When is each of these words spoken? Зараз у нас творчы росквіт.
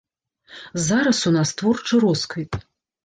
Зараз 0.87 1.19
у 1.31 1.35
нас 1.37 1.49
творчы 1.61 2.03
росквіт. 2.05 2.61